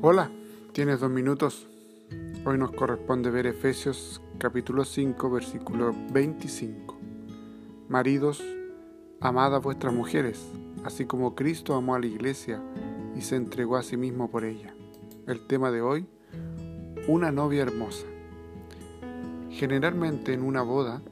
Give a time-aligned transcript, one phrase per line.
[0.00, 0.30] Hola,
[0.70, 1.66] ¿tienes dos minutos?
[2.44, 6.96] Hoy nos corresponde ver Efesios capítulo 5, versículo 25.
[7.88, 8.40] Maridos,
[9.20, 10.52] amad a vuestras mujeres,
[10.84, 12.62] así como Cristo amó a la iglesia
[13.16, 14.72] y se entregó a sí mismo por ella.
[15.26, 16.06] El tema de hoy,
[17.08, 18.06] una novia hermosa.
[19.50, 21.02] Generalmente en una boda,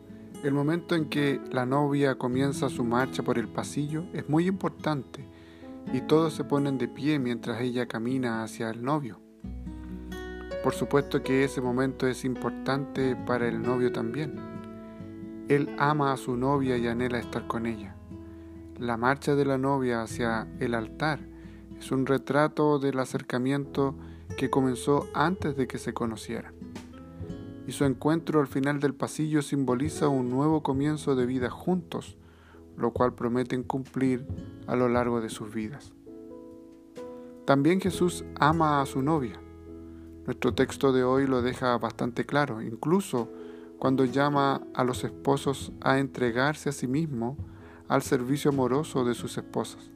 [0.45, 5.27] el momento en que la novia comienza su marcha por el pasillo es muy importante
[5.93, 9.21] y todos se ponen de pie mientras ella camina hacia el novio.
[10.63, 14.35] Por supuesto que ese momento es importante para el novio también.
[15.49, 17.95] Él ama a su novia y anhela estar con ella.
[18.79, 21.21] La marcha de la novia hacia el altar
[21.79, 23.95] es un retrato del acercamiento
[24.37, 26.55] que comenzó antes de que se conocieran.
[27.67, 32.17] Y su encuentro al final del pasillo simboliza un nuevo comienzo de vida juntos,
[32.77, 34.27] lo cual prometen cumplir
[34.67, 35.93] a lo largo de sus vidas.
[37.45, 39.41] También Jesús ama a su novia.
[40.27, 43.29] Nuestro texto de hoy lo deja bastante claro, incluso
[43.79, 47.37] cuando llama a los esposos a entregarse a sí mismo
[47.89, 49.91] al servicio amoroso de sus esposas.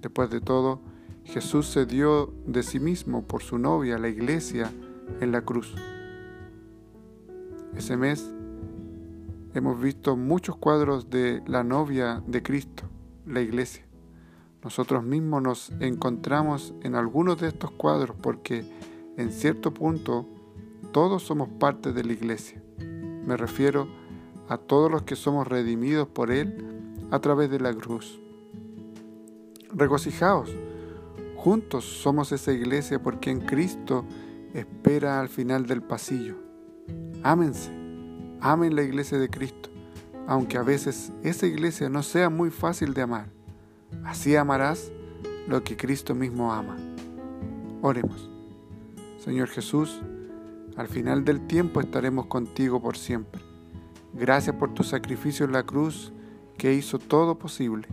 [0.00, 0.80] Después de todo,
[1.24, 4.70] Jesús se dio de sí mismo por su novia, la iglesia,
[5.20, 5.74] en la cruz.
[7.76, 8.30] Ese mes
[9.54, 12.84] hemos visto muchos cuadros de la novia de Cristo,
[13.24, 13.86] la iglesia.
[14.62, 18.64] Nosotros mismos nos encontramos en algunos de estos cuadros porque
[19.16, 20.26] en cierto punto
[20.92, 22.62] todos somos parte de la iglesia.
[22.78, 23.86] Me refiero
[24.48, 28.20] a todos los que somos redimidos por Él a través de la cruz.
[29.72, 30.50] Regocijaos,
[31.36, 34.04] juntos somos esa iglesia porque en Cristo
[34.52, 36.36] espera al final del pasillo.
[37.22, 37.83] Ámense
[38.44, 39.70] Amen la iglesia de Cristo,
[40.26, 43.30] aunque a veces esa iglesia no sea muy fácil de amar.
[44.04, 44.92] Así amarás
[45.48, 46.76] lo que Cristo mismo ama.
[47.80, 48.28] Oremos.
[49.16, 50.02] Señor Jesús,
[50.76, 53.40] al final del tiempo estaremos contigo por siempre.
[54.12, 56.12] Gracias por tu sacrificio en la cruz
[56.58, 57.88] que hizo todo posible.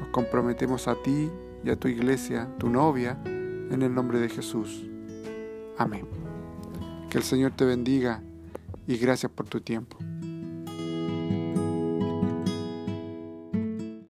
[0.00, 1.30] Nos comprometemos a ti
[1.62, 4.88] y a tu iglesia, tu novia, en el nombre de Jesús.
[5.76, 6.06] Amén.
[7.10, 8.22] Que el Señor te bendiga
[8.88, 9.98] y gracias por tu tiempo.